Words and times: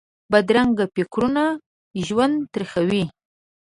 بدرنګه 0.31 0.85
فکرونه 0.95 1.43
ژوند 2.05 2.35
تریخوي 2.53 3.03